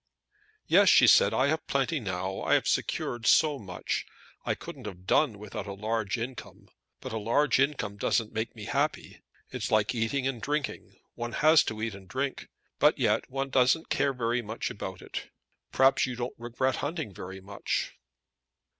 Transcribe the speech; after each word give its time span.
"Yes," 0.65 0.89
she 0.89 1.05
said, 1.05 1.31
"I 1.31 1.45
have 1.49 1.67
plenty 1.67 1.99
now. 1.99 2.41
I 2.41 2.55
have 2.55 2.67
secured 2.67 3.27
so 3.27 3.59
much. 3.59 4.07
I 4.43 4.55
couldn't 4.55 4.87
have 4.87 5.05
done 5.05 5.37
without 5.37 5.67
a 5.67 5.73
large 5.73 6.17
income; 6.17 6.69
but 7.01 7.13
a 7.13 7.19
large 7.19 7.59
income 7.59 7.97
doesn't 7.97 8.33
make 8.33 8.55
me 8.55 8.63
happy. 8.65 9.21
It's 9.51 9.69
like 9.69 9.93
eating 9.93 10.25
and 10.25 10.41
drinking. 10.41 10.95
One 11.13 11.33
has 11.33 11.63
to 11.65 11.79
eat 11.83 11.93
and 11.93 12.07
drink, 12.07 12.49
but 12.79 12.97
yet 12.97 13.29
one 13.29 13.51
doesn't 13.51 13.89
care 13.89 14.11
very 14.15 14.41
much 14.41 14.71
about 14.71 15.03
it. 15.03 15.29
Perhaps 15.71 16.07
you 16.07 16.15
don't 16.15 16.33
regret 16.39 16.77
hunting 16.77 17.13
very 17.13 17.39
much?" 17.39 17.93